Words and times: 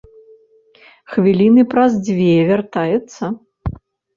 Хвіліны 1.11 1.61
праз 1.73 1.91
дзве 2.07 2.33
вяртаецца. 2.53 3.23